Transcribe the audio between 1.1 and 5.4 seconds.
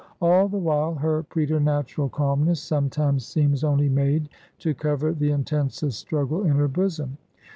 preternatural calmness sometimes seems only made to cover the